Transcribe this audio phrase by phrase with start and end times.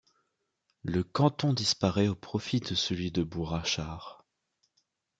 [0.81, 4.25] Le canton disparaît au profit de celui de Bourg-Achard.